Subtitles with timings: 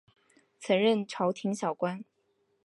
[0.59, 2.03] 曾任朝廷小官。